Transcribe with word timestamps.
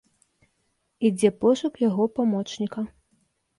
Ідзе 1.09 1.31
пошук 1.45 1.73
яго 1.89 2.03
памочніка. 2.19 2.79